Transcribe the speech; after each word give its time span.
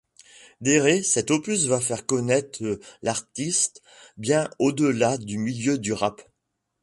Dre, 0.61 1.03
cet 1.03 1.29
opus 1.29 1.65
va 1.67 1.79
faire 1.79 2.07
connaître 2.07 2.79
l'artiste 3.03 3.83
bien 4.17 4.49
au-delà 4.57 5.19
du 5.19 5.37
milieu 5.37 5.77
du 5.77 5.93
rap. 5.93 6.23